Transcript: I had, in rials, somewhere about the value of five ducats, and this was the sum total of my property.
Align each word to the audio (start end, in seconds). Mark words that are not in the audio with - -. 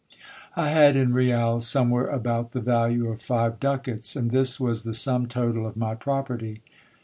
I 0.55 0.69
had, 0.69 0.95
in 0.95 1.13
rials, 1.13 1.67
somewhere 1.67 2.07
about 2.07 2.53
the 2.53 2.59
value 2.59 3.07
of 3.11 3.21
five 3.21 3.59
ducats, 3.59 4.15
and 4.15 4.31
this 4.31 4.59
was 4.59 4.81
the 4.81 4.95
sum 4.95 5.27
total 5.27 5.67
of 5.67 5.77
my 5.77 5.93
property. 5.93 6.63